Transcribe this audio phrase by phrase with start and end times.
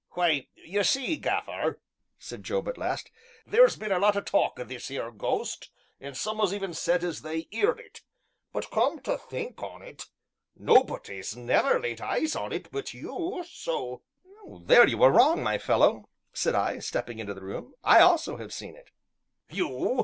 [0.13, 1.79] "Why, ye see, Gaffer,"
[2.17, 3.11] said Job at last,
[3.47, 7.03] "theer's been a lot o' talk o' this 'ere ghost, an' some 'as even said
[7.03, 8.01] as they 'eerd it,
[8.51, 10.05] but, come to think on it,
[10.57, 14.01] nobody's never laid eyes on it but you, so"
[14.65, 17.75] "There you are wrong, my fellow," said I, stepping into the room.
[17.83, 18.89] "I also have seen it."
[19.51, 19.99] "You?"